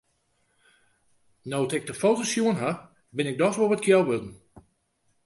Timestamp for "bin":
3.15-3.29